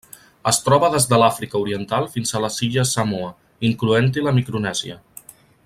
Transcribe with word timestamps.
Es 0.51 0.57
troba 0.67 0.87
des 0.93 1.05
de 1.11 1.19
l'Àfrica 1.23 1.61
Oriental 1.65 2.09
fins 2.15 2.33
a 2.33 2.41
les 2.45 2.57
illes 2.69 2.95
Samoa, 2.97 3.29
incloent-hi 3.71 4.25
la 4.29 4.35
Micronèsia. 4.39 4.99